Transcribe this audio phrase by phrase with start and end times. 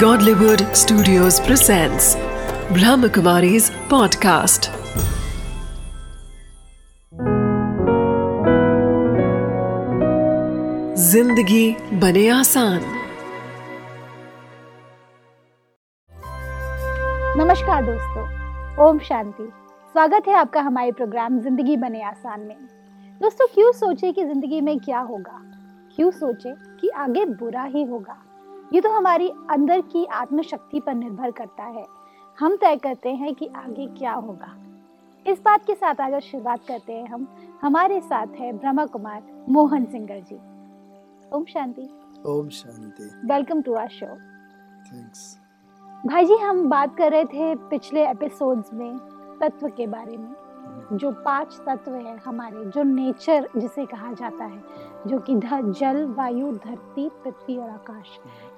[0.00, 2.06] Godlywood Studios presents
[2.76, 4.68] Brahmakumari's podcast.
[10.96, 12.80] ज़िंदगी बने आसान।
[17.38, 18.26] नमस्कार दोस्तों,
[18.88, 19.48] ओम शांति।
[19.94, 22.56] स्वागत है आपका हमारे प्रोग्राम ज़िंदगी बने आसान में।
[23.20, 25.42] दोस्तों, क्यों सोचे कि ज़िंदगी में क्या होगा?
[25.96, 28.22] क्यों सोचे कि आगे बुरा ही होगा?
[28.72, 31.84] ये तो हमारी अंदर की आत्मशक्ति पर निर्भर करता है।
[32.38, 34.56] हम तय करते हैं कि आगे क्या होगा।
[35.26, 37.26] इस बात के साथ अगर शुरुआत करते हैं हम।
[37.62, 40.36] हमारे साथ है Brahma Kumar Mohan Singer ji.
[41.32, 41.88] Om Shanti.
[42.26, 43.10] Om Shanti.
[43.32, 45.38] Welcome to our show thanks
[46.06, 48.98] भाई जी हम बात कर रहे थे पिछले एपिसोड्स में
[49.40, 50.34] तत्व के बारे में
[50.92, 54.62] जो पाँच तत्व है हमारे जो नेचर जिसे कहा जाता है।
[55.06, 55.34] जो कि
[55.80, 58.06] जल वायु धरती पृथ्वी और आकाश।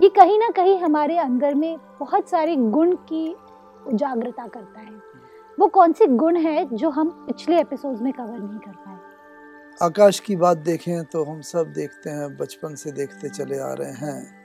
[0.03, 3.37] ये कहीं ना कहीं हमारे अंदर में बहुत सारे गुण की
[3.87, 4.93] उजाग्रता करता है।
[5.61, 8.99] वो कौन से गुण है जो हम पिछले एपिसोड्स में कवर नहीं कर पाए?
[9.83, 13.93] आकाश की बात देखें तो हम सब देखते हैं बचपन से देखते चले आ रहे
[13.93, 14.39] हैं।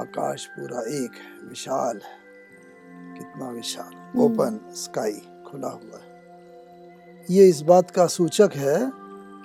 [0.00, 2.28] आकाश पूरा एक है विशाल है।
[3.18, 6.08] कितना विशाल। हम्म। ओपन स्काई खुला हुआ है।
[7.30, 8.90] ये इस बात का सूचक है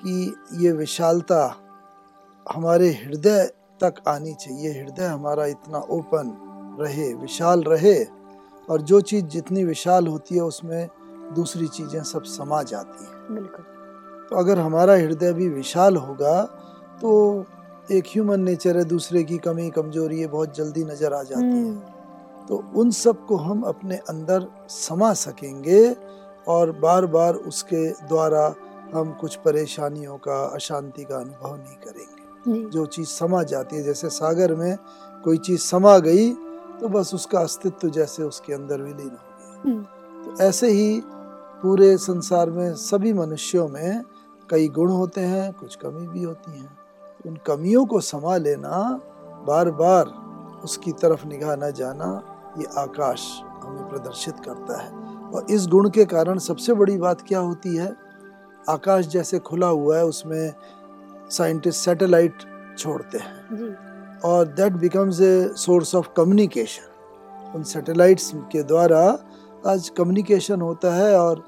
[0.03, 1.62] कि ये विशालता
[2.45, 3.43] हमारे हृदय
[3.81, 6.31] तक आनी चाहिए। हृदय हमारा इतना ओपन
[6.79, 8.03] रहे विशाल रहे
[8.67, 10.87] और जो चीज़ जितनी विशाल होती है उसमें
[11.35, 13.65] दूसरी चीज़ें सब समा जाती हैं। बिल्कुल।
[14.29, 16.41] तो अगर हमारा हृदय भी विशाल होगा
[17.01, 17.13] तो
[17.91, 21.51] एक ह्यूमन नेचर है दूसरे की कमी कमज़ोरी ये बहुत जल्दी नज़र आ जाती है।
[21.53, 21.75] हम्म,
[22.47, 25.81] तो उन सबको हम अपने अंदर समा सकेंगे
[26.47, 28.43] और बार बार उसके द्वारा
[28.93, 34.09] हम कुछ परेशानियों का अशांति का अनुभव नहीं करेंगे। जी। चीज़ समा जाती है जैसे
[34.09, 34.77] सागर में
[35.23, 36.29] कोई चीज़ समा गई
[36.73, 39.83] तो बस उसका अस्तित्व जैसे उसके अंदर विलीन हो गया। हम्म,
[40.25, 41.01] तो ऐसे ही
[41.61, 44.03] पूरे संसार में सभी मनुष्यों में
[44.49, 46.77] कई गुण होते हैं कुछ कमी भी होती हैं।
[47.27, 49.01] उन कमियों को समा लेना
[49.47, 50.05] बार बार
[50.63, 52.21] उसकी तरफ़ निगाह न जाना
[52.57, 54.91] ये आकाश हमें प्रदर्शित करता है।
[55.31, 57.95] और इस गुण के कारण सबसे बड़ी बात क्या होती है?
[58.69, 60.53] आकाश जैसे खुला हुआ है उसमें
[61.29, 62.43] साइंटिस्ट सैटेलाइट
[62.77, 69.01] छोड़ते हैं। और that becomes a source of communication उन सैटेलाइट्स के द्वारा
[69.67, 71.43] आज कम्युनिकेशन होता है और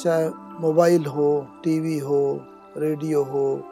[0.00, 0.28] चाहे
[0.60, 2.40] मोबाइल हो टीवी हो
[2.76, 3.62] रेडियो हो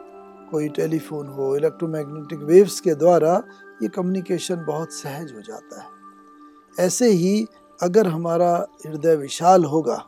[0.51, 3.43] कोई टेलीफोन हो इलेक्ट्रोमैग्नेटिक वेव्स के द्वारा
[3.83, 7.47] ये कम्युनिकेशन बहुत सहज हो जाता है। ऐसे ही
[7.83, 10.05] अगर हमारा हृदय विशाल होगा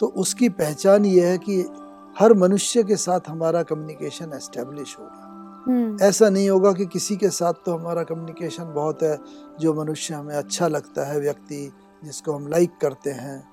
[0.00, 1.62] तो उसकी पहचान ये है कि
[2.18, 5.28] हर मनुष्य के साथ हमारा कम्युनिकेशन एस्टेब्लिश होगा।
[5.68, 9.18] हम्म, ऐसा नहीं होगा कि किसी के साथ तो हमारा कम्युनिकेशन बहुत है
[9.60, 11.72] जो मनुष्य हमें अच्छा लगता है व्यक्ति
[12.04, 13.48] जिसको हम लाइक करते हैं।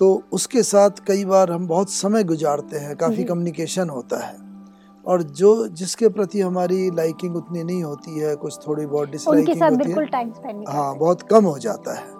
[0.00, 4.36] तो उसके साथ कई बार हम बहुत समय गुजारते हैं काफ़ी। कम्युनिकेशन होता है।
[5.06, 9.90] और जो जिसके प्रति हमारी लाइकिंग उतनी नहीं होती है कुछ थोड़ी बहुत डिसलाइकिंग होती
[9.90, 9.94] है
[10.68, 12.17] हाँ बहुत कम हो जाता है।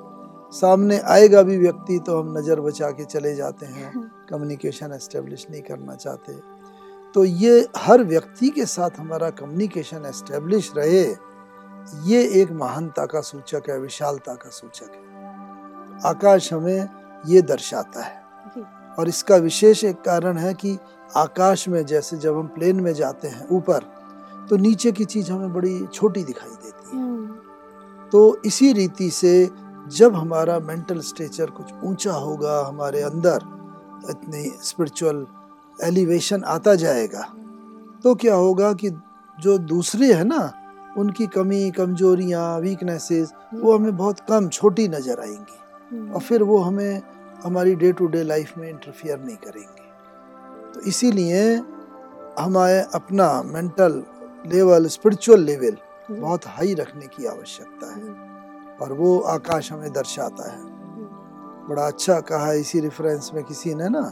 [0.53, 5.47] सामने आएगा भी व्यक्ति तो हम नज़र बचा के चले जाते हैं हम्म, कम्युनिकेशन एस्टेब्लिश
[5.51, 6.33] नहीं करना चाहते।
[7.15, 11.03] तो ये हर व्यक्ति के साथ हमारा कम्युनिकेशन एस्टेब्लिश रहे
[12.05, 16.89] ये एक महानता का सूचक है विशालता का सूचक है। आकाश हमें
[17.27, 18.17] ये दर्शाता है।
[18.99, 20.77] और इसका विशेष एक कारण है कि
[21.17, 23.85] आकाश में जैसे जब हम प्लेन में जाते हैं ऊपर
[24.51, 27.27] तो नीचे की चीज़ हमें बड़ी छोटी दिखाई देती है। हम्म,
[28.13, 29.51] तो इसी रीति से
[29.97, 33.45] जब हमारा मेंटल स्टेचर कुछ ऊँचा होगा हमारे अंदर
[34.11, 35.27] इतनी स्पिरिचुअल
[35.79, 37.23] एलिवेशन आता जाएगा
[38.05, 38.91] तो क्या होगा कि
[39.39, 40.53] जो दूसरे हैं ना
[40.99, 45.59] उनकी कमी कमजोरियाँ वीकनेसेस वो हमें बहुत कम छोटी नज़र आएँगी
[45.91, 47.03] हम्म, और फिर वो हमें
[47.45, 51.43] हमारी डे टू डे लाइफ में इंटरफियर नहीं करेंगे। तो इसीलिए
[52.39, 54.03] हमारे अपना मेंटल
[54.47, 55.77] लेवल स्पिरिचुअल लेवल
[56.11, 58.15] बहुत हाई रखने की आवश्यकता है। जी,
[58.83, 60.61] और वो आकाश हमें दर्शाता है।
[61.69, 64.03] बड़ा अच्छा कहा इसी रेफरेंस में किसी ने ना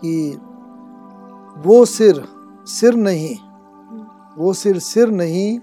[0.00, 0.38] कि
[1.66, 2.22] वो सिर
[2.68, 3.34] सिर नहीं
[4.38, 5.58] वो सिर सिर नहीं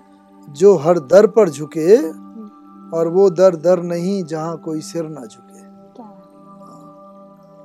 [0.48, 1.98] जो हर दर पर झुके
[2.98, 5.64] और वो दर दर नहीं जहाँ कोई सिर ना झुके।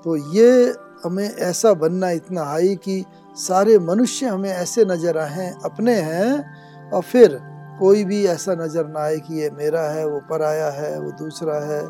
[0.02, 0.74] तो ये
[1.04, 3.04] हमें ऐसा बनना इतना हाई कि
[3.36, 7.38] सारे मनुष्य हमें ऐसे नज़र आए अपने हैं और फिर
[7.80, 11.58] कोई भी ऐसा नज़र ना आए कि ये मेरा है वो पराया है वो दूसरा
[11.66, 11.82] है।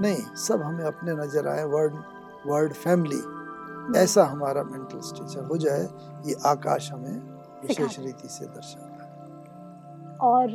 [0.00, 1.94] नहीं सब हमें अपने नज़र आए वर्ड
[2.46, 3.22] वर्ड फैमिली
[4.00, 5.88] ऐसा हमारा मेंटल स्ट्रक्चर हो जाए
[6.26, 7.16] ये आकाश हमें
[7.62, 8.94] विशेष रीति से दर्शाता है।
[10.22, 10.48] और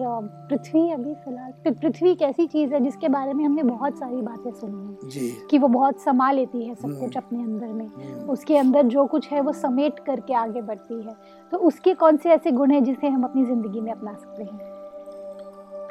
[0.50, 4.52] पृथ्वी अभी फ़िलहाल पृथ्वी एक ऐसी चीज़ है जिसके बारे में हमने बहुत सारी बातें
[4.52, 8.30] सुनी है। कि वो बहुत समा लेती है सब हम्म। कुछ अपने अंदर में। हम्म,
[8.30, 11.16] उसके अंदर जो कुछ है वो समेट करके आगे बढ़ती है।
[11.52, 14.81] तो उसके कौन से ऐसे गुण हैं जिसे हम अपनी ज़िंदगी में अपना सकते हैं?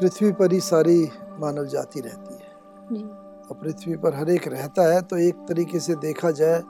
[0.00, 2.48] पृथ्वी पर ही सारी मानव जाति रहती है।
[2.92, 6.62] जी। और पृथ्वी पर हर एक रहता है तो एक तरीके से देखा जाए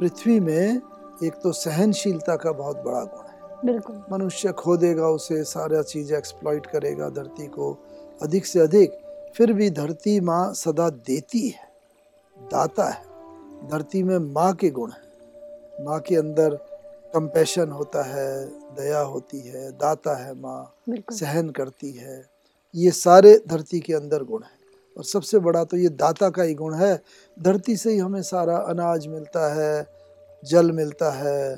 [0.00, 0.80] पृथ्वी में
[1.24, 6.14] एक तो सहनशीलता का बहुत बड़ा गुण है। बिल्कुल। मनुष्य खो देगा उसे सारा चीज़
[6.14, 7.72] एक्सप्लॉइट करेगा धरती को
[8.22, 8.98] अधिक से अधिक
[9.36, 11.70] फिर भी धरती माँ सदा देती है
[12.36, 16.54] दाता है। धरती में माँ के गुण है। माँ के अंदर
[17.14, 18.46] कंपैशन होता है
[18.76, 20.74] दया होती है दाता है माँ
[21.12, 22.31] सहन करती है।
[22.74, 24.58] ये सारे धरती के अंदर गुण हैं।
[24.98, 27.02] और सबसे बड़ा तो ये दाता का ही गुण है।
[27.42, 29.86] धरती से ही हमें सारा अनाज मिलता है
[30.44, 31.56] जल मिलता है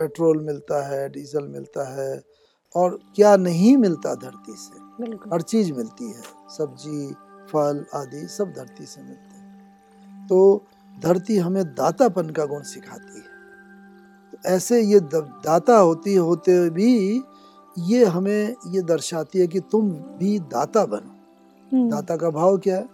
[0.00, 2.22] पेट्रोल मिलता है डीजल मिलता है
[2.74, 4.80] और क्या नहीं मिलता धरती से?
[5.32, 6.22] हर चीज़ मिलती है।
[6.58, 7.14] सब्ज़ी
[7.52, 10.64] फल आदि सब धरती से मिलते हैं। तो
[11.00, 13.30] धरती हमें दातापन का गुण सिखाती है।
[14.30, 17.22] तो ऐसे ये दाता होती होते भी
[17.78, 21.16] ये हमें ये दर्शाती है कि तुम भी दाता बनो।
[21.72, 22.88] हम्म, दाता का भाव क्या है?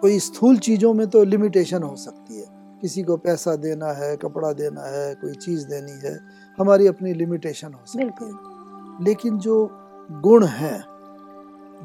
[0.00, 2.46] कोई स्थूल चीज़ों में तो लिमिटेशन हो सकती है।
[2.80, 6.20] किसी को पैसा देना है कपड़ा देना है कोई चीज़ देनी है
[6.58, 9.70] हमारी अपनी लिमिटेशन हो सकती है। लेकिन जो
[10.12, 10.84] गुण हैं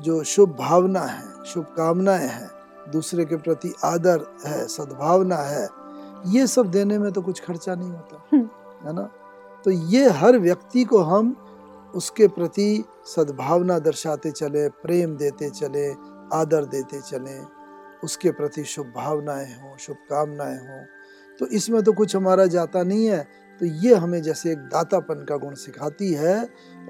[0.02, 2.50] जो शुभ भावना है शुभकामनाएँ हैं
[2.92, 5.70] दूसरे के प्रति आदर है सद्भावना है
[6.28, 8.50] ये सब देने में तो कुछ खर्चा नहीं होता हम्म।
[8.88, 9.10] है ना?
[9.66, 11.36] तो ये हर व्यक्ति को हम
[11.96, 15.90] उसके प्रति सद्भावना दर्शाते चले, प्रेम देते चले,
[16.34, 17.40] आदर देते चले,
[18.04, 20.84] उसके प्रति शुभ भावनाएँ हों शुभकामनाएँ हों
[21.40, 23.24] तो इसमें तो कुछ हमारा जाता नहीं है।
[23.62, 26.38] तो ये हमें जैसे एक दातापन का गुण सिखाती है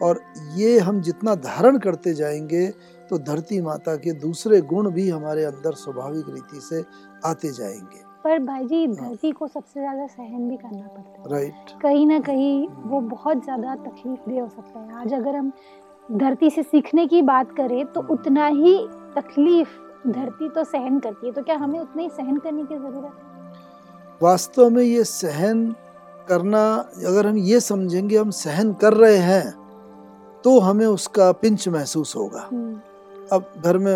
[0.02, 0.22] और
[0.56, 2.68] ये हम जितना धारण करते जाएँगे
[3.10, 6.84] तो धरती माता के दूसरे गुण भी हमारे अंदर स्वाभाविक रीति से
[7.25, 11.72] आते जाएँगे। पर भाई जी धरती को सबसे ज़्यादा सहन भी करना पड़ता है। राइट
[11.81, 15.51] कहीं ना कहीं वो बहुत ज़्यादा तकलीफ़ दे हो सकता है। आज अगर हम
[16.13, 18.77] धरती से सीखने की बात करें तो उतना ही
[19.16, 19.69] तकलीफ़
[20.07, 23.33] धरती तो सहन करती है। तो क्या हमें उतना ही सहन करने की ज़रूरत है?
[24.22, 25.68] वास्तव में ये सहन
[26.28, 26.63] करना
[27.07, 29.51] अगर हम ये समझेंगे हम सहन कर रहे हैं
[30.44, 32.74] तो हमें उसका पिंच महसूस होगा। हम्म,
[33.31, 33.95] अब घर में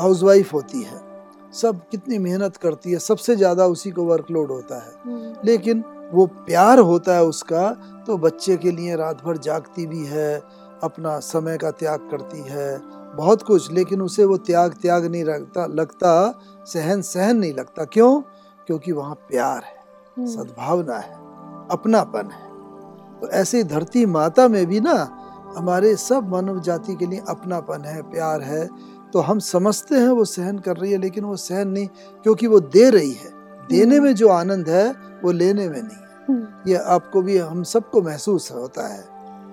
[0.00, 1.09] हाउसवाइफ होती है।
[1.52, 6.26] सब कितनी मेहनत करती है सबसे ज़्यादा उसी को वर्कलोड होता है। हम्म, लेकिन वो
[6.46, 7.70] प्यार होता है उसका
[8.06, 10.34] तो बच्चे के लिए रात भर जागती भी है
[10.82, 12.80] अपना समय का त्याग करती है
[13.16, 16.12] बहुत कुछ लेकिन उसे वो त्याग त्याग नहीं लगता लगता
[16.66, 18.20] सहन सहन नहीं लगता। क्यों?
[18.68, 19.78] क्योंकि वहाँ प्यार है
[20.16, 21.14] हम्म, सद्भावना है
[21.70, 22.48] अपनापन है।
[23.20, 24.94] तो ऐसे ही धरती माता में भी ना
[25.56, 28.64] हमारे सब मानव जाति के लिए अपनापन है प्यार है
[29.12, 31.86] तो हम समझते हैं वो सहन कर रही है लेकिन वो सहन नहीं
[32.22, 33.30] क्योंकि वो दे रही है।
[33.70, 34.90] देने में जो आनंद है
[35.24, 35.96] वो लेने में नहीं
[36.28, 39.04] हम्म, ये आपको भी हम सबको महसूस होता है।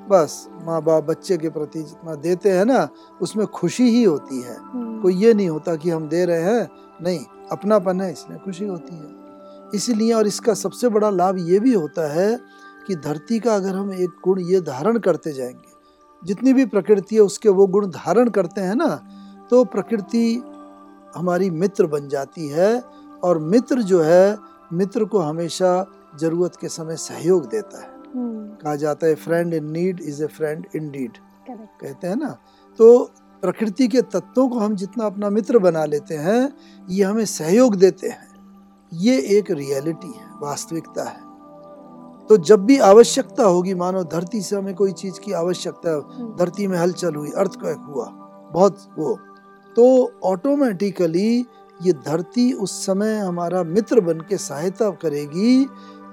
[0.10, 2.88] बस माँ बाप बच्चे के प्रति जितना देते हैं ना
[3.22, 6.70] उसमें खुशी ही होती है। हम्म, कोई ये नहीं होता कि हम दे रहे हैं
[7.02, 7.20] नहीं
[7.52, 12.12] अपनापन है इसमें खुशी होती है। इसीलिए और इसका सबसे बड़ा लाभ ये भी होता
[12.14, 12.40] है
[12.88, 15.76] कि धरती का अगर हम एक गुण ये धारण करते जाएँगे
[16.24, 18.88] जितनी भी प्रकृति है उसके वो गुण धारण करते हैं ना
[19.50, 20.44] तो प्रकृति
[21.16, 22.80] हमारी मित्र बन जाती है
[23.24, 24.38] और मित्र जो है
[24.74, 25.86] मित्र को हमेशा
[26.20, 30.28] ज़रूरत के समय सहयोग देता है। हम्म, कहा जाता है friend in need is a
[30.28, 31.18] friend in deed
[31.50, 32.38] कहते हैं ना?
[32.80, 33.12] तो
[33.42, 36.54] प्रकृति के तत्वों को हम जितना अपना मित्र बना लेते हैं
[36.90, 38.28] ये हमें सहयोग देते हैं।
[38.92, 41.26] ये एक रियलिटी है वास्तविकता है।
[42.28, 46.68] तो जब भी आवश्यकता होगी मानो धरती से हमें कोई चीज़ की आवश्यकता हम्म, धरती
[46.68, 48.06] में हलचल हुई अर्थक्वेक हुआ
[48.54, 49.18] बहुत वो
[49.78, 51.46] तो ऑटोमेटिकली
[51.82, 55.68] ये धरती उस समय हमारा मित्र बन के सहायता करेगी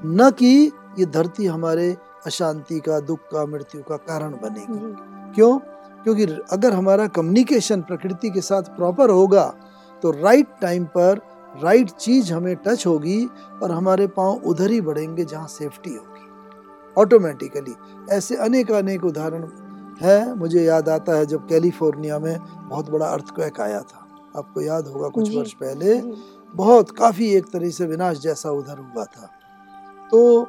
[0.04, 5.58] न कि ये धरती हमारे अशांति का दुख का मृत्यु का कारण बनेगी। क्यों?
[6.04, 9.54] क्योंकि अगर हमारा कम्युनिकेशन प्रकृति के साथ प्रॉपर होगा
[10.02, 11.20] तो राइट टाइम पर
[11.62, 13.24] राइट चीज़ हमें टच होगी
[13.62, 17.74] और हमारे पाँव उधर ही बढ़ेंगे जहाँ सेफ्टी होगी। ऑटोमेटिकली
[18.10, 19.42] ऐसे अनेक अनेक उदाहरण
[20.02, 24.86] है मुझे याद आता है जब कैलिफ़ोर्निया में बहुत बड़ा अर्थक्वेक आया था। आपको याद
[24.86, 26.00] होगा कुछ वर्ष पहले
[26.54, 29.30] बहुत काफ़ी एक तरह से विनाश जैसा उधर हुआ था।
[30.12, 30.48] तो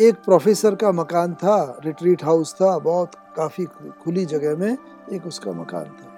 [0.00, 3.64] एक प्रोफेसर का मकान था रिट्रीट हाउस था बहुत काफ़ी
[4.04, 4.76] खुली जगह में
[5.12, 6.08] एक उसका मकान था।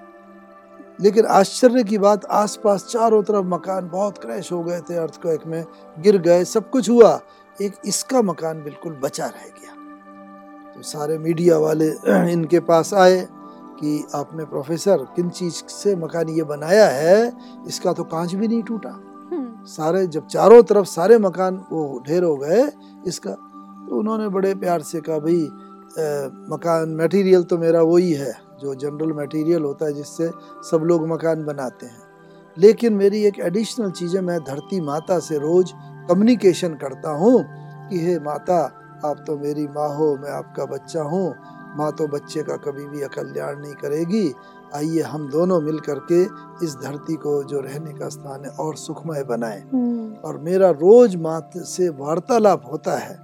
[1.01, 5.63] लेकिन आश्चर्य की बात आसपास चारों तरफ़ मकान बहुत क्रैश हो गए थे अर्थक्वेक में
[5.99, 7.19] गिर गए सब कुछ हुआ
[7.61, 9.75] एक इसका मकान बिल्कुल बचा रह गया।
[10.75, 11.87] तो सारे मीडिया वाले
[12.33, 13.21] इनके पास आए
[13.79, 17.31] कि आपने प्रोफेसर किन चीज़ से मकान ये बनाया है
[17.67, 22.23] इसका तो कांच भी नहीं टूटा। हम्म, सारे जब चारों तरफ़ सारे मकान वो ढेर
[22.23, 22.61] हो गए
[23.07, 25.41] इसका। तो उन्होंने बड़े प्यार से कहा भाई
[26.49, 30.29] मकान मटेरियल तो मेरा वही है जो जनरल मटेरियल होता है जिससे
[30.69, 32.01] सब लोग मकान बनाते हैं।
[32.57, 35.73] लेकिन मेरी एक एडिशनल चीज़ है मैं धरती माता से रोज
[36.09, 37.43] कम्युनिकेशन करता हूँ
[37.89, 38.59] कि हे माता
[39.05, 41.35] आप तो मेरी माँ हो मैं आपका बच्चा हूँ।
[41.77, 44.33] माँ तो बच्चे का कभी भी अकल्याण नहीं करेगी।
[44.75, 46.21] आइए हम दोनों मिल करके
[46.65, 51.15] इस धरती को जो रहने का स्थान है और सुखमय बनाएँ। हम्म, और मेरा रोज
[51.15, 53.17] मात से वार्तालाप होता है।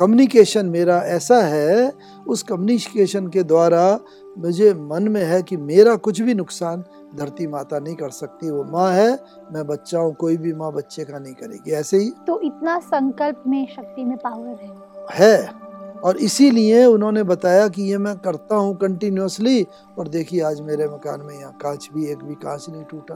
[0.00, 1.92] कम्युनिकेशन मेरा ऐसा है
[2.28, 3.98] उस कम्युनिकेशन के द्वारा
[4.38, 6.84] मुझे मन में है कि मेरा कुछ भी नुकसान
[7.16, 9.10] धरती माता नहीं कर सकती। वो माँ है
[9.52, 13.42] मैं बच्चा हूँ कोई भी माँ बच्चे का नहीं करेगी। ऐसे ही तो इतना संकल्प
[13.46, 15.60] में शक्ति में पावर है। है।
[16.00, 19.62] और इसीलिए उन्होंने बताया कि ये मैं करता हूँ कंटिन्यूसली
[19.98, 23.14] और देखिए आज मेरे मकान में यहाँ कांच भी एक भी कांच नहीं टूटा।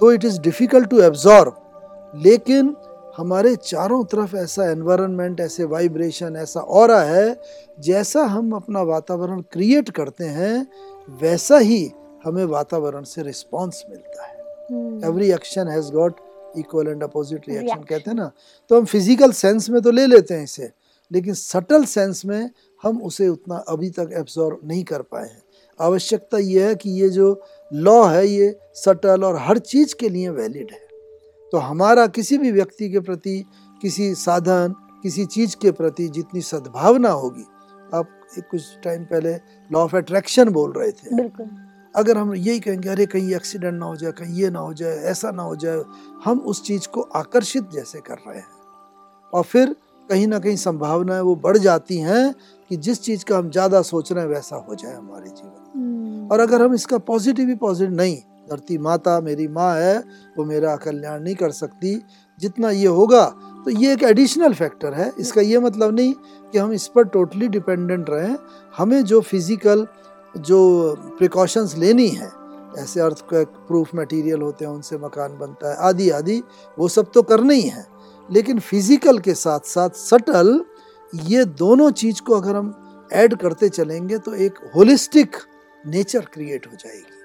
[0.00, 1.52] तो it is difficult to absorb
[2.18, 2.74] लेकिन
[3.16, 7.40] हमारे चारों तरफ़ ऐसा एनवायरनमेंट ऐसे वाइब्रेशन ऐसा और है
[7.78, 10.66] जैसा हम अपना वातावरण क्रिएट करते हैं
[11.22, 11.90] वैसा ही
[12.24, 16.20] हमें वातावरण से रिस्पॉन्स मिलता है। Every action has got
[16.58, 18.30] equal and opposite reaction कहते हैं ना।
[18.70, 20.72] तो हम फ़िज़िकल सेंस में तो ले लेते हैं इसे।
[21.12, 22.50] लेकिन सटल सेंस में
[22.82, 25.42] हम उसे उतना अभी तक एब्जॉर्व नहीं कर पाए हैं।
[25.80, 30.28] आवश्यकता ये है कि ये जो लॉ है ये सटल और हर चीज़ के लिए
[30.28, 30.88] वैलिड है।
[31.52, 33.44] तो हमारा किसी भी व्यक्ति के प्रति
[33.82, 37.44] किसी साधन किसी चीज़ के प्रति जितनी सद्भावना होगी
[37.94, 39.34] आप एक कुछ टाइम पहले
[39.70, 41.50] लॉ ऑफ़ अट्रैक्शन बोल रहे थे। बिल्कुल।
[41.94, 44.96] अगर हम यही कहेंगे अरे कहीं एक्सीडेंट ना हो जाए कहीं ये ना हो जाए
[45.04, 45.82] ऐसा ना हो जाए
[46.24, 48.46] हम उस चीज़ को आकर्षित जैसे कर रहे हैं।
[49.32, 49.76] और फिर
[50.10, 52.32] कहीं ना कहीं संभावनाएँ वो बढ़ जाती हैं
[52.70, 55.82] कि जिस चीज़ का हम ज़्यादा सोच रहे हैं वैसा हो जाए हमारे जीवन में।
[55.82, 58.16] हम्म, और अगर हम इसका पॉजिटिव ही पॉजिटिव नहीं
[58.50, 59.98] धरती माता मेरी माँ है
[60.36, 61.94] वो मेरा कल्याण नहीं कर सकती
[62.40, 63.24] जितना ये होगा
[63.64, 66.12] तो ये एक एडिशनल फैक्टर है। इसका ये मतलब नहीं
[66.52, 68.36] कि हम इस पर टोटली डिपेंडेंट रहें।
[68.74, 69.86] हमें जो फ़िज़िकल
[70.34, 72.30] जो प्रिकॉशंस लेनी है
[72.78, 76.42] ऐसे अर्थ प्रूफ मटेरियल होते हैं उनसे मकान बनता है आदि आदि
[76.78, 77.84] वो सब तो करना ही है।
[78.30, 80.60] लेकिन फ़िज़िकल के साथ साथ सटल
[81.12, 82.74] ये दोनों चीज़ को अगर हम
[83.12, 85.36] ऐड करते चलेंगे तो एक होलिस्टिक
[85.84, 87.18] नेचर क्रिएट हो जाएगी।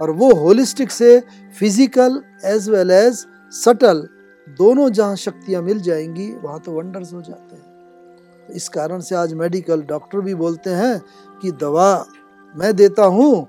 [0.00, 1.18] और वो होलिस्टिक से
[1.58, 4.06] physical as well as subtle
[4.46, 9.34] दोनों जहाँ शक्तियाँ मिल जाएँगी, वहाँ तो वंडर्स हो जाते हैं। इस कारण से आज
[9.34, 10.98] मेडिकल डॉक्टर भी बोलते हैं
[11.42, 12.06] कि दवा
[12.54, 13.46] मैं देता हूँ,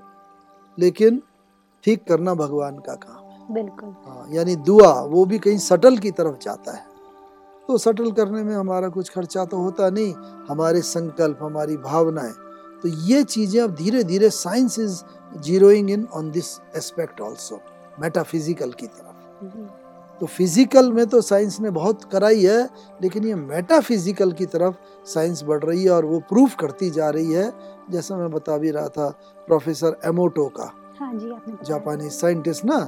[0.78, 1.22] लेकिन
[1.84, 3.21] ठीक करना भगवान का काम।
[3.52, 6.84] बिल्कुल। हाँ यानी दुआ वो भी कहीं सटल की तरफ़ जाता है।
[7.68, 10.14] तो सटल करने में हमारा कुछ खर्चा तो होता नहीं
[10.48, 12.32] हमारे संकल्प हमारी भावनाएँ।
[12.82, 15.02] तो ये चीज़ें अब धीरे धीरे science is
[15.40, 17.60] zeroing in on this aspect also
[18.00, 22.62] metaphysical की तरफ़। तो फ़िज़िकल में तो साइंस ने बहुत कराई है
[23.02, 24.74] लेकिन ये मेटाफिजिकल की तरफ़
[25.08, 27.50] साइंस बढ़ रही है और वो प्रूफ करती जा रही है।
[27.90, 29.08] जैसा मैं बता भी रहा था
[29.48, 32.78] प्रोफेसर एमोटो का। हाँ जी आपने जापानी साइंटिस्ट ना?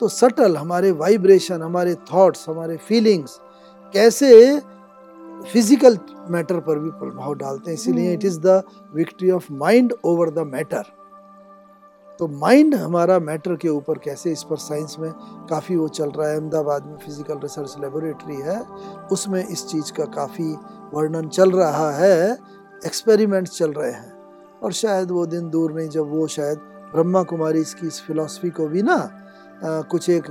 [0.00, 3.38] तो सटल हमारे वाइब्रेशन हमारे थॉट्स हमारे फीलिंग्स
[3.94, 4.58] कैसे
[5.52, 5.98] फ़िज़िकल
[6.30, 8.62] मैटर पर भी प्रभाव डालते हैं। इसीलिए। It is the
[8.94, 10.92] victory of mind over the matter
[12.20, 15.10] तो माइंड हमारा मैटर के ऊपर कैसे इस पर साइंस में
[15.50, 18.60] काफ़ी वो चल रहा है अहमदाबाद में फ़िज़िकल रिसर्च लेबोरेटरी है
[19.12, 20.52] उसमें इस चीज़ का काफ़ी
[20.94, 22.36] वर्णन चल रहा है
[22.86, 24.12] एक्सपेरिमेंट्स चल रहे हैं।
[24.62, 26.60] और शायद वो दिन दूर नहीं जब वो शायद
[26.94, 28.96] ब्रह्मा कुमारी इसकी इस फिलॉसफी को भी ना
[29.62, 30.30] अ, कुछ एक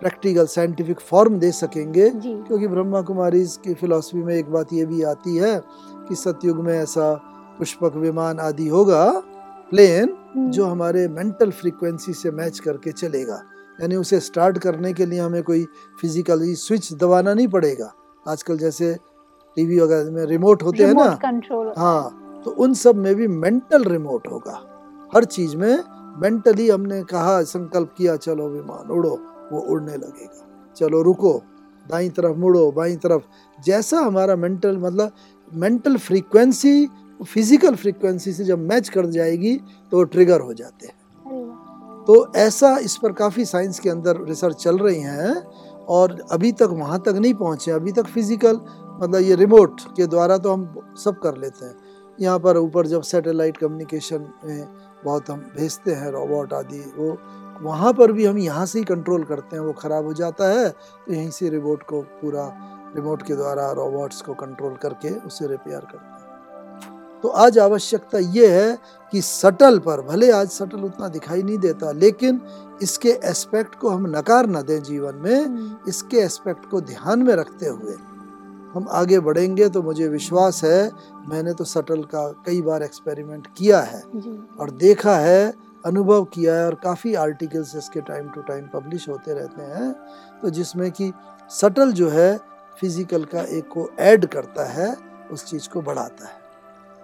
[0.00, 2.08] प्रैक्टिकल साइंटिफिक फॉर्म दे सकेंगे।
[2.42, 5.60] क्योंकि ब्रह्मा कुमारी की फिलॉसफी में एक बात ये भी आती है
[6.08, 7.12] कि सतयुग में ऐसा
[7.58, 9.04] पुष्पक विमान आदि होगा
[9.70, 13.42] प्लेन हम्म, जो हमारे मेंटल फ्रीक्वेंसी से मैच करके चलेगा।
[13.80, 15.64] यानी उसे स्टार्ट करने के लिए हमें कोई
[16.00, 17.92] फिजिकली स्विच दबाना नहीं पड़ेगा।
[18.28, 18.94] आजकल जैसे
[19.56, 23.84] टीवी वगैरह में रिमोट होते हैं ना कंट्रोल हाँ तो उन सब में भी मेंटल
[23.84, 24.60] रिमोट होगा।
[25.14, 25.82] हर चीज़ में
[26.16, 29.16] मेंटली हमने कहा संकल्प किया चलो विमान उड़ो
[29.52, 31.32] वो उड़ने लगेगा। चलो रुको
[31.86, 33.22] दाई तरफ़ मुड़ो बाई तरफ़।
[33.58, 35.12] जैसा हमारा मेंटल मतलब
[35.52, 36.86] मेंटल फ्रीक्वेंसी
[37.20, 39.56] फ़िज़िकल फ्रीक्वेंसी से जब मैच कर जाएगी
[39.92, 40.94] तो वो ट्रिगर हो जाते हैं।
[42.06, 45.34] तो ऐसा इस पर काफ़ी साइंस के अंदर रिसर्च चल रही हैं
[45.88, 48.60] और अभी तक वहाँ तक नहीं पहुँचे अभी तक फ़िज़िकल
[49.00, 51.74] मतलब ये रिमोट के द्वारा तो हम सब कर लेते हैं।
[52.20, 54.66] यहाँ पर ऊपर जब सैटेलाइट कम्युनिकेशन में
[55.04, 57.16] बहुत हम भेजते हैं रोबोट आदि वो
[57.62, 60.68] वहाँ पर भी हम यहाँ से ही कंट्रोल करते हैं वो ख़राब हो जाता है
[60.68, 62.46] तो यहीं से रिमोट को पूरा
[62.96, 68.46] रिमोट के द्वारा रोबोट्स को कंट्रोल करके उसे रिपेयर करते हैं। तो आज आवश्यकता ये
[68.48, 68.78] है
[69.12, 72.40] कि सटल पर भले आज सटल उतना दिखाई नहीं देता लेकिन
[72.82, 77.34] इसके एस्पेक्ट को हम नकार न दें जीवन में हम्म, इसके एस्पेक्ट को ध्यान में
[77.34, 77.94] रखते हुए।
[78.76, 80.90] हम आगे बढ़ेंगे तो मुझे विश्वास है
[81.28, 84.00] मैंने तो सटल का कई बार एक्सपेरिमेंट किया है
[84.60, 85.52] और देखा है
[85.84, 89.92] अनुभव किया है और काफ़ी आर्टिकल्स इसके टाइम टू टाइम पब्लिश होते रहते हैं।
[90.42, 91.12] तो जिसमें कि
[91.50, 92.36] सटल जो है
[92.80, 94.96] फ़िज़िकल का एक को ऐड करता है
[95.32, 96.34] उस चीज़ को बढ़ाता है।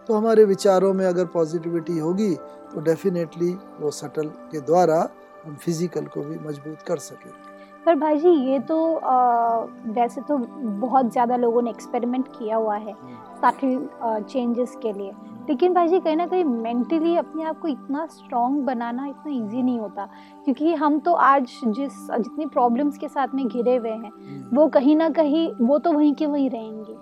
[0.09, 2.35] तो हमारे विचारों में अगर पॉजिटिविटी होगी
[2.75, 4.99] तो डेफिनेटली वो सटल के द्वारा
[5.45, 7.52] हम फ़िज़िकल को भी मज़बूत कर सकेंगे।
[7.87, 9.59] पर भाई जी ये तो आ,
[9.93, 10.37] वैसे तो
[10.81, 12.95] बहुत ज़्यादा लोगों ने एक्सपेरिमेंट किया हुआ है
[13.37, 13.89] सटल
[14.23, 15.13] चेंजेस के लिए।
[15.49, 19.63] लेकिन भाई जी कहीं ना कहीं मेंटली अपने आप को इतना स्ट्रॉन्ग बनाना इतना इजी
[19.63, 20.05] नहीं होता
[20.45, 24.13] क्योंकि हम तो आज जिस जितनी प्रॉब्लम्स के साथ में घिरे हुए हैं
[24.51, 26.97] वो कहीं ना कहीं वो तो वहीं के वहीं रहेंगे।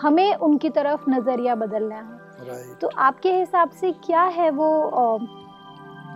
[0.00, 4.68] हमें उनकी तरफ़ नज़रिया बदलना है। तो आपके हिसाब से क्या है वो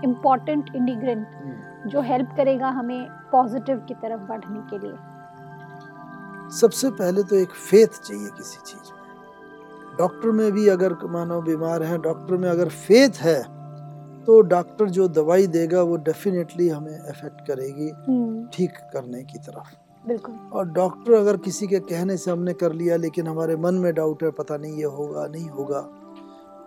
[0.04, 4.96] इम्पोर्टेंट इंडिग्रेंट जो हेल्प करेगा हमें पॉजिटिव की तरफ़ बढ़ने के लिए।
[6.50, 11.82] सबसे पहले तो एक फेथ चाहिए किसी चीज़ में। डॉक्टर में भी अगर मानो बीमार
[11.82, 13.42] है डॉक्टर में अगर फेथ है
[14.24, 19.74] तो डॉक्टर जो दवाई देगा वो डेफिनेटली हमें अफेक्ट करेगी हम्म, ठीक करने की तरफ़।
[20.04, 23.92] बिल्कुल। और डॉक्टर अगर किसी के कहने से हमने कर लिया लेकिन हमारे मन में
[23.94, 25.80] डाउट है पता नहीं ये होगा नहीं होगा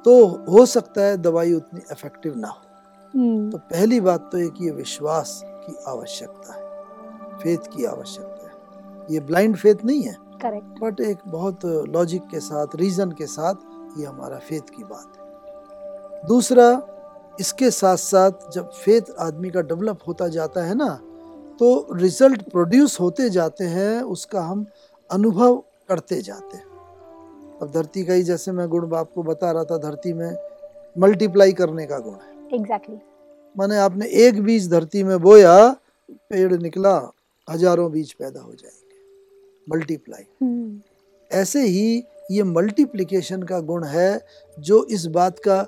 [0.06, 2.62] तो हो सकता है दवाई उतनी इफ़ेक्टिव ना हो।
[3.14, 6.68] हम्म, तो पहली बात तो एक ये विश्वास की आवश्यकता है
[7.38, 12.40] फेथ की आवश्यकता है। ये ब्लाइंड फेथ नहीं है करेक्ट बट एक बहुत लॉजिक के
[12.40, 16.70] साथ रीजन के साथ ये हमारा फेथ की बात है। दूसरा
[17.40, 20.90] इसके साथ साथ जब फेथ आदमी का डेवलप होता जाता है ना
[21.60, 24.66] तो रिज़ल्ट प्रोड्यूस होते जाते हैं उसका हम
[25.10, 25.56] अनुभव
[25.90, 26.68] करते जाते हैं।
[27.62, 30.32] अब धरती का ही जैसे मैं गुण आपको बता रहा था धरती में
[30.98, 32.96] मल्टीप्लाई करने का गुण है। एग्जैक्टली
[33.56, 35.70] माने आपने एक बीज धरती में बोया
[36.10, 36.96] पेड़ निकला
[37.48, 38.78] हज़ारों बीज पैदा हो जाएँगे।
[39.68, 40.80] मल्टीप्लाई हम्म,
[41.32, 44.22] ऐसे ही ये मल्टीप्लिकेशन का गुण है
[44.58, 45.66] जो इस बात का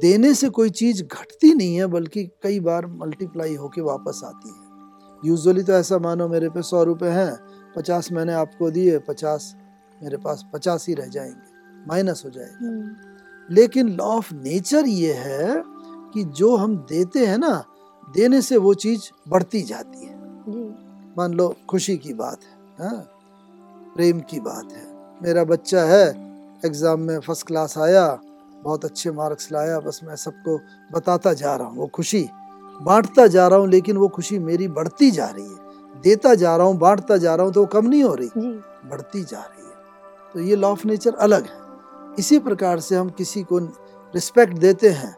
[0.00, 5.28] देने से कोई चीज़ घटती नहीं है बल्कि कई बार मल्टीप्लाई होके वापस आती है।
[5.28, 7.32] यूजुअली तो ऐसा मानो मेरे पे सौ रुपए हैं
[7.76, 9.54] पचास मैंने आपको दिए पचास
[10.00, 15.12] मेरे पास पचास ही रह जाएँगे माइनस हो जाएगा। हम्म, लेकिन लॉ ऑफ़ नेचर ये
[15.12, 15.62] है
[16.14, 17.64] कि जो हम देते हैं ना
[18.08, 20.14] देने से वो चीज़ बढ़ती जाती है।
[21.18, 22.98] मान लो खुशी की बात है हाँ?
[23.96, 24.84] प्रेम की बात है।
[25.20, 26.06] मेरा बच्चा है
[26.64, 28.06] एग्ज़ाम में फ़र्स्ट क्लास आया
[28.62, 30.58] बहुत अच्छे मार्क्स लाया बस मैं सबको
[30.92, 32.28] बताता जा रहा हूँ वो खुशी।
[32.80, 36.66] बांटता जा रहा हूँ लेकिन वो खुशी मेरी बढ़ती जा रही है। देता जा रहा
[36.66, 38.28] हूँ बांटता जा रहा हूँ तो वो कम नहीं हो रही।
[38.90, 41.64] बढ़ती जा रही है। तो ये लॉ ऑफ़ नेचर अलग है।
[42.18, 43.58] इसी प्रकार से हम किसी को
[44.14, 45.14] रिस्पेक्ट देते हैं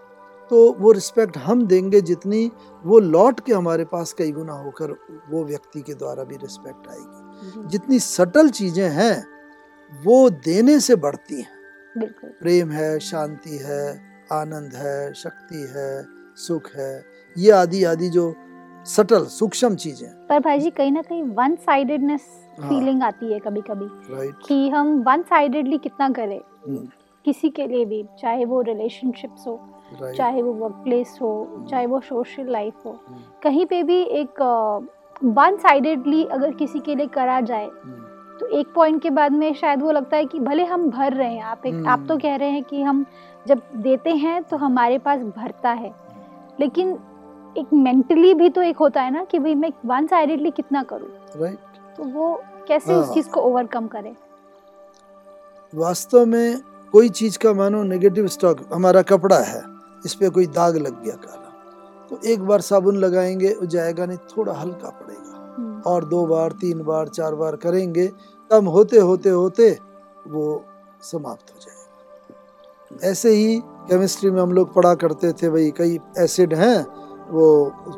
[0.51, 2.51] तो वो रिस्पेक्ट हम देंगे जितनी
[2.85, 4.93] वो लौट के हमारे पास कई गुना होकर
[5.31, 9.27] वो व्यक्ति के द्वारा भी रिस्पेक्ट आएगी। जितनी सटल चीज़ें हैं
[9.93, 11.57] वो देने से बढ़ती हैं।
[12.41, 13.85] प्रेम है शांति है
[14.33, 16.05] आनंद है शक्ति है
[16.39, 16.93] सुख है
[17.37, 18.35] ये आदि आदि जो
[18.87, 22.27] सटल सूक्ष्म चीज़ें। पर भाई जी कहीं ना कहीं वन साइडेडनेस।
[22.61, 26.87] फीलिंग आती है कभी कभी राइट कि हम वन साइडेडली कितना करें हम्म,
[27.25, 29.55] किसी के लिए भी चाहे वो रिलेशनशिप्स हो
[29.93, 34.03] राइट चाहे वो वर्क प्लेस हो चाहे वो सोशल लाइफ हो। हम्म, कहीं पे भी
[34.03, 34.41] एक
[35.25, 38.03] वन साइडेडली अगर किसी के लिए करा जाए हम्म,
[38.41, 41.33] तो एक पॉइंट के बाद में शायद वो लगता है कि भले हम भर रहे
[41.35, 43.05] हैं आप एक आप तो। कह रहे हैं कि हम
[43.49, 45.93] जब देते हैं तो हमारे पास भरता है।
[46.61, 46.99] लेकिन
[47.59, 51.09] एक मेंटली भी तो एक होता है ना कि भाई मैं वन साइडेडली कितना करूँ?
[51.37, 51.59] राइट
[51.97, 52.35] तो वो
[52.69, 54.15] कैसे उस हाँ। चीज़ को ओवरकम करें?
[55.73, 56.61] वास्तव में
[56.93, 59.61] कोई चीज़ का मानो नेगेटिव स्टॉक हमारा कपड़ा है।
[60.05, 64.19] इस पर कोई दाग लग गया काला। तो एक बार साबुन लगाएँगे वो जाएगा नहीं
[64.37, 68.07] थोड़ा हल्का पड़ेगा। हम्म, और दो बार तीन बार चार बार करेंगे
[68.51, 69.71] तब होते होते होते
[70.29, 70.65] वो
[71.03, 73.59] समाप्त हो जाएगा। ऐसे ही
[73.89, 76.79] केमिस्ट्री में हम लोग पढ़ा करते थे भाई कई एसिड हैं
[77.31, 77.49] वो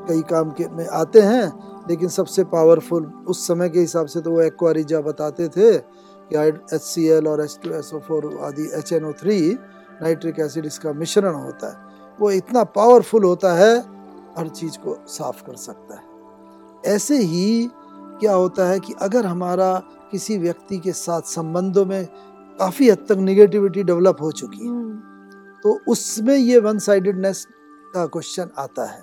[0.08, 1.44] कई काम के में आते हैं
[1.88, 5.70] लेकिन सबसे पावरफुल उस समय के हिसाब से तो वो एक्वारिजा बताते थे
[6.32, 6.36] कि
[6.74, 9.38] एच सी एल और H two S O four आदि H N O three
[10.02, 11.89] nitric acid इसका मिश्रण होता है।
[12.20, 13.78] वो इतना पावरफुल होता है
[14.38, 17.68] हर चीज़ को साफ़ कर सकता है। ऐसे ही
[18.20, 19.72] क्या होता है कि अगर हमारा
[20.10, 22.06] किसी व्यक्ति के साथ संबंधों में
[22.58, 24.96] काफ़ी हद तक निगेटिविटी डेवलप हो चुकी है हम्म,
[25.62, 27.46] तो उसमें ये वन साइडेडनेस
[27.94, 29.02] का क्वेश्चन आता है।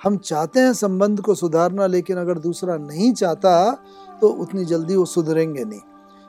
[0.00, 3.72] हम चाहते हैं संबंध को सुधारना लेकिन अगर दूसरा नहीं चाहता
[4.20, 5.80] तो उतनी जल्दी वो सुधरेंगे नहीं।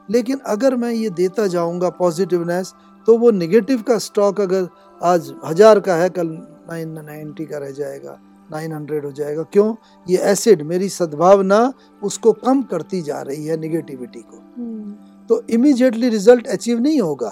[0.10, 2.74] लेकिन अगर मैं ये देता जाऊँगा पॉजिटिवनेस
[3.08, 4.68] तो वो निगेटिव का स्टॉक अगर
[5.02, 6.28] आज हज़ार का है कल
[6.70, 8.18] नाइन नाइन्टी का रह जाएगा
[8.50, 9.74] नाइन हंड्रेड हो जाएगा। क्यों?
[10.08, 14.92] ये एसिड मेरी सद्भावना उसको कम करती जा रही है निगेटिविटी को। हम्म,
[15.30, 17.30] तो इमीजिएटली रिज़ल्ट अचीव नहीं होगा।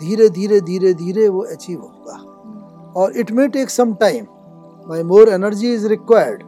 [0.00, 4.26] धीरे धीरे धीरे धीरे वो अचीव होगा। और it may take some time
[4.86, 6.42] my more energy is required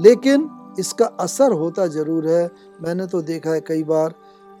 [0.00, 2.50] लेकिन इसका असर होता ज़रूर है।
[2.82, 4.14] मैंने तो देखा है कई बार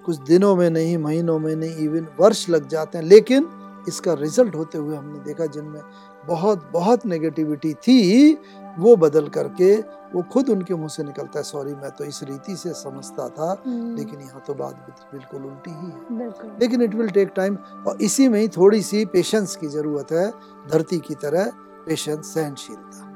[0.04, 3.48] कुछ दिनों में नहीं महीनों में नहीं इवन वर्ष लग जाते हैं लेकिन
[3.88, 5.80] इसका रिज़ल्ट होते हुए हमने देखा जिनमें
[6.26, 8.32] बहुत बहुत नेगेटिविटी थी
[8.78, 9.74] वो बदल करके
[10.14, 13.50] वो खुद उनके मुँह से निकलता है। सॉरी मैं तो इस रीति से समझता था
[13.66, 18.02] हम्म, लेकिन यहाँ तो बात बिल्कुल उल्टी ही है। लेकिन इट विल टेक टाइम और
[18.02, 20.30] इसी में ही थोड़ी सी पेशेंस की ज़रूरत है
[20.72, 21.50] धरती की तरह
[21.86, 23.08] पेशेंस सहनशीलता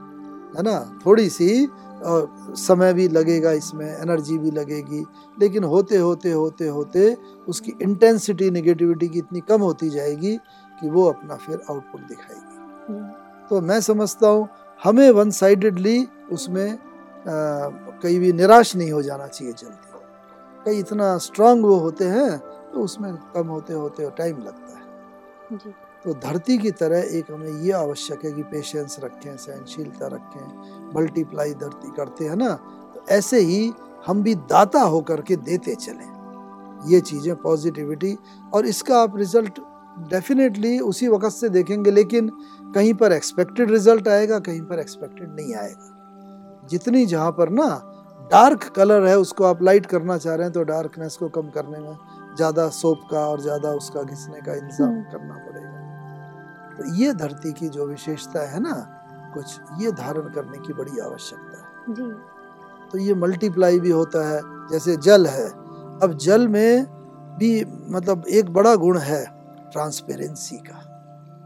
[0.56, 0.78] है ना?
[1.06, 1.66] थोड़ी सी
[2.04, 5.04] और समय भी लगेगा इसमें एनर्जी भी लगेगी।
[5.36, 7.16] लेकिन होते होते होते होते
[7.48, 10.36] उसकी इंटेंसिटी नेगेटिविटी की इतनी कम होती जाएगी
[10.78, 12.56] कि वो अपना फिर आउटपुट दिखाएगी।
[12.88, 13.06] हम्म,
[13.50, 14.48] तो मैं समझता हूँ
[14.80, 16.78] हमें वन साइडेडली उसमें
[17.26, 19.92] कहीं भी निराश नहीं हो जाना चाहिए जल्दी।
[20.64, 22.38] कई इतना स्ट्रांग वो होते हैं
[22.72, 27.62] तो उसमें कम होते होते टाइम लगता है। जी। तो धरती की तरह एक हमें
[27.62, 32.52] ये आवश्यक है कि पेशेंस रखें सहनशीलता रखें मल्टीप्लाई धरती करते हैं ना
[32.94, 33.72] तो ऐसे ही
[34.06, 36.12] हम भी दाता होकर के देते चलें।
[36.84, 38.16] ये चीज़ें पॉजिटिविटी
[38.54, 39.60] और इसका आप रिज़ल्ट
[40.10, 42.28] डेफिनेटली उसी वक्त से देखेंगे लेकिन
[42.74, 47.68] कहीं पर एक्सपेक्टेड रिज़ल्ट आएगा कहीं पर एक्सपेक्टेड नहीं आएगा। जितनी जहाँ पर ना
[48.30, 51.78] डार्क कलर है उसको आप लाइट करना चाह रहे हैं तो डार्कनेस को कम करने
[51.78, 51.96] में
[52.36, 55.73] ज़्यादा सोप का और ज़्यादा उसका घिसने का इंतज़ाम हम्म। करना पड़ेगा।
[56.78, 59.00] तो ये धरती की जो विशेषता है ना
[59.34, 62.12] कुछ ये धारण करने की बड़ी आवश्यकता है। जी।
[62.92, 65.48] तो ये मल्टीप्लाई भी होता है जैसे जल है।
[66.02, 66.86] अब जल में
[67.38, 69.24] भी मतलब एक बड़ा गुण है
[69.72, 70.80] ट्रांसपेरेंसी का।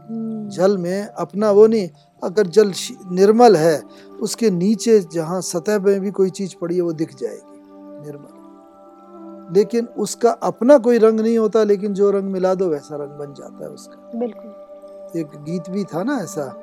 [0.09, 1.89] हम्म, जल में अपना वो नहीं
[2.23, 2.73] अगर जल
[3.11, 3.81] निर्मल है
[4.21, 7.61] उसके नीचे जहाँ सतह पे भी कोई चीज़ पड़ी है वो दिख जाएगी
[8.05, 13.19] निर्मल। लेकिन उसका अपना कोई रंग नहीं होता लेकिन जो रंग मिला दो वैसा रंग
[13.19, 14.68] बन जाता है उसका। बिल्कुल।
[15.15, 16.53] एक गीत भी था ना ऐसा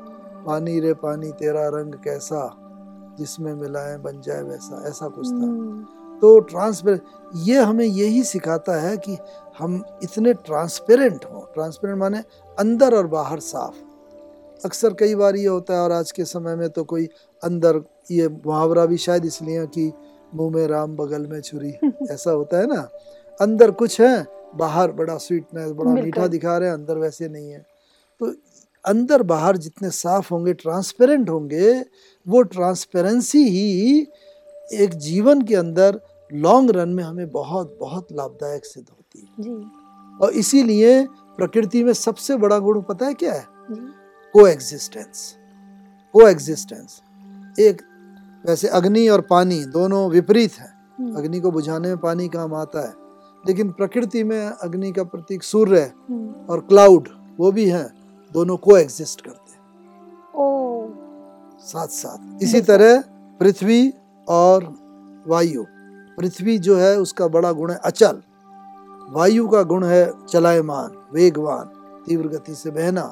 [0.46, 2.56] पानी रे पानी तेरा रंग कैसा
[3.18, 5.82] जिसमें मिलाए बन जाए वैसा ऐसा कुछ था। हम्म,
[6.20, 7.02] तो ट्रांसपेरेंट
[7.34, 9.18] ये हमें यही सिखाता है कि
[9.58, 12.18] हम इतने ट्रांसपेरेंट हों। ट्रांसपेरेंट माने
[12.58, 13.74] अंदर और बाहर साफ़।
[14.64, 17.08] अक्सर कई बार ये होता है और आज के समय में तो कोई
[17.44, 19.92] अंदर ये मुहावरा भी शायद इसलिए कि
[20.34, 21.74] मुँह में राम बगल में छुरी
[22.10, 22.88] ऐसा होता है ना।
[23.40, 27.75] अंदर कुछ है बाहर बड़ा स्वीटनेस बड़ा मीठा दिखा रहे हैं अंदर वैसे नहीं है।
[28.20, 28.34] तो
[28.84, 31.84] अंदर बाहर जितने साफ़ होंगे ट्रांसपेरेंट होंगे
[32.26, 34.06] वो ट्रांसपेरेंसी ही
[34.74, 36.00] एक जीवन के अंदर
[36.32, 39.50] लॉन्ग रन में हमें बहुत बहुत लाभदायक सिद्ध होती है। जी।
[40.24, 43.46] और इसीलिए प्रकृति में सबसे बड़ा गुण पता है क्या है?
[44.34, 45.36] को एग्जिस्टेंस
[46.14, 47.00] को एग्जिस्टेंस
[47.60, 47.82] एक
[48.46, 52.86] वैसे अग्नि और पानी दोनों विपरीत हैं। हम्म, अग्नि को बुझाने में पानी काम आता
[52.88, 52.92] है
[53.46, 58.76] लेकिन प्रकृति में अग्नि का प्रतीक सूर्य हम्म, और क्लाउड वो भी हैं। दोनों को
[58.76, 59.60] एग्जिस्ट करते हैं।
[60.34, 60.88] ओ
[61.60, 63.02] साथ साथ इसी तरह
[63.40, 63.94] पृथ्वी
[64.28, 64.64] और
[65.28, 65.64] वायु।
[66.18, 68.22] पृथ्वी जो है उसका बड़ा गुण है अचल।
[69.08, 71.64] वायु का गुण है चलायमान वेगवान
[72.06, 73.02] तीव्र गति से बहना।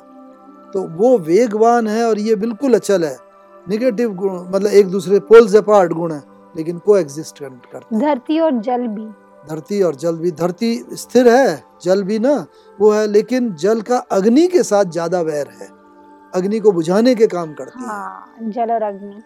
[0.75, 3.17] तो वो वेगवान है और ये बिल्कुल अचल है।
[3.69, 6.23] निगेटिव गुण मतलब एक दूसरे पोल्स अपार्ट गुण है
[6.57, 9.07] लेकिन को एग्जिस्ट करते धरती और जल भी।
[9.49, 12.35] धरती और जल भी। धरती स्थिर है जल भी ना
[12.79, 15.69] वो है लेकिन जल का अग्नि के साथ ज़्यादा वैर है।
[16.33, 19.23] अग्नि को बुझाने के काम करती हाँ, है जल और अग्नि।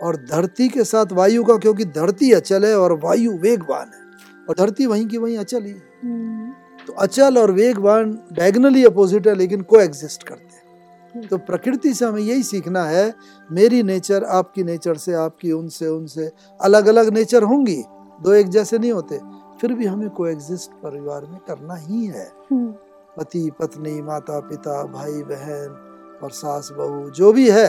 [0.00, 4.08] और धरती के साथ वायु का क्योंकि धरती अचल है और वायु वेगवान है।
[4.48, 5.74] और धरती वहीं की वहीं अचल ही।
[6.04, 6.52] हम्म,
[6.86, 12.04] तो अचल और वेगवान डायगनली अपोजिट है लेकिन को एग्जिस्ट करते हैं। तो प्रकृति से
[12.04, 13.12] हमें यही सीखना है
[13.50, 17.82] मेरी नेचर आपकी नेचर से आपकी उनसे उनसे। अलग अलग नेचर होंगी
[18.20, 19.18] दो एक जैसे नहीं होते।
[19.60, 22.72] फिर भी हमें को एग्जिस्ट परिवार में करना ही है। हम्म,
[23.16, 27.66] पति पत्नी माता पिता भाई बहन और सास बहू जो भी है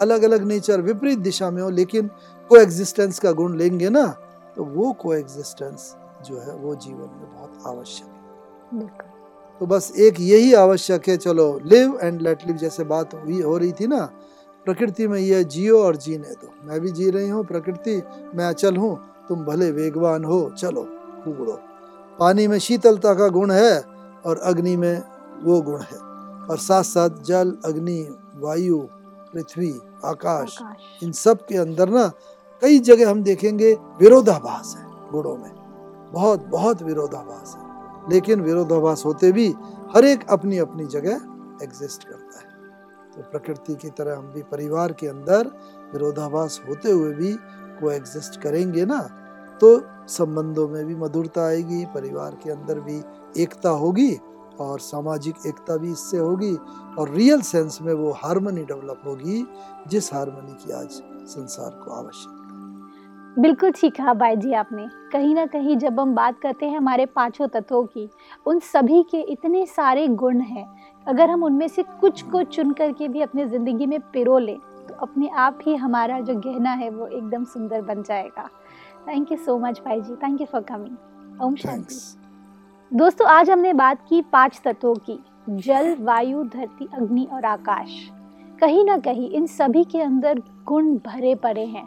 [0.00, 2.10] अलग अलग नेचर विपरीत दिशा में हो लेकिन
[2.50, 4.06] को एग्जिस्टेंस का गुण लेंगे ना
[4.56, 5.94] तो वो को एग्जिस्टेंस
[6.26, 8.08] जो है वो जीवन में बहुत आवश्यक
[8.74, 9.06] है।
[9.60, 13.56] तो बस एक यही आवश्यक है चलो लिव एंड लेट लिव जैसे बात हुई हो
[13.58, 14.04] रही थी ना
[14.66, 18.02] प्रकृति में यह जियो और जीने दो। मैं भी जी रही हूँ प्रकृति
[18.34, 18.96] मैं अचल हूँ
[19.28, 20.86] तुम भले वेगवान हो चलो।
[21.24, 21.60] खूब उड़ो
[22.20, 23.84] पानी में शीतलता का गुण है
[24.26, 25.02] और अग्नि में
[25.42, 25.98] वो गुण है।
[26.50, 28.78] और साथ साथ जल अग्नि वायु
[29.32, 32.12] पृथ्वी आकाश आकाश। इन सब के अंदर ना
[32.60, 35.52] कई जगह हम देखेंगे विरोधाभास है गुणों में।
[36.12, 37.68] बहुत बहुत विरोधाभास है।
[38.12, 39.54] लेकिन विरोधाभास होते भी
[39.96, 41.14] हर एक अपनी अपनी जगह
[41.62, 42.44] एग्जिस्ट करता है।
[43.16, 45.46] तो प्रकृति की तरह हम भी परिवार के अंदर
[45.92, 47.32] विरोधाभास होते हुए भी
[47.80, 49.08] को एग्जिस्ट करेंगे ना
[49.60, 53.00] तो संबंधों में भी मधुरता आएगी, परिवार के अंदर भी
[53.42, 54.14] एकता होगी
[54.60, 56.54] और सामाजिक एकता भी इससे होगी
[56.98, 59.44] और रियल सेंस में वो हारमोनी डेवलप होगी,
[59.88, 62.36] जिस हारमोनी की आज संसार को आवश्यकता
[63.36, 67.04] बिल्कुल ठीक कहा भाई जी आपने। कहीं ना कहीं जब हम बात करते हैं हमारे
[67.08, 68.08] पाँचों तत्वों की,
[68.46, 70.66] उन सभी के इतने सारे गुण हैं।
[71.06, 74.94] अगर हम उनमें से कुछ को चुन करके भी अपने ज़िंदगी में पिरो लें तो
[74.96, 78.48] अपने आप ही हमारा जो गहना है वो एकदम सुंदर बन जाएगा।
[79.08, 81.94] थैंक यू सो मच भाई जी thank you for coming Om Shanti
[82.92, 85.18] दोस्तों आज हमने बात की पाँच तत्वों की
[85.50, 87.90] जल वायु धरती अग्नि और आकाश।
[88.60, 91.86] कहीं ना कहीं इन सभी के अंदर गुण भरे पड़े हैं।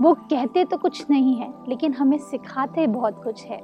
[0.00, 3.60] वो कहते तो कुछ नहीं है लेकिन हमें सिखाते बहुत कुछ है।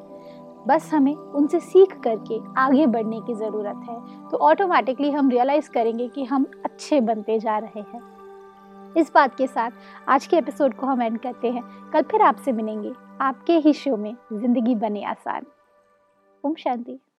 [0.68, 6.08] बस हमें उनसे सीख करके आगे बढ़ने की ज़रूरत है। तो ऑटोमेटिकली हम रियलाइज़ करेंगे
[6.08, 8.11] कि हम अच्छे बनते जा रहे हैं।
[8.96, 9.70] इस बात के साथ
[10.08, 13.96] आज के एपिसोड को हम एंड करते हैं। कल फिर आपसे मिलेंगे। आपके ही शो
[13.96, 15.46] में ज़िंदगी बने आसान।
[16.44, 16.98] ओम शांति।